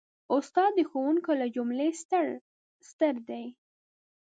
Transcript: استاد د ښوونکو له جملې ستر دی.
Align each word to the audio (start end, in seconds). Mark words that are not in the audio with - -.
استاد 0.35 0.71
د 0.75 0.79
ښوونکو 0.89 1.31
له 1.41 1.47
جملې 1.55 1.89
ستر 2.89 3.15
دی. 3.29 3.45